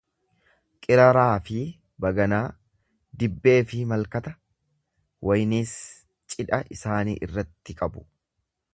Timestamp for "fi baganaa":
1.49-2.39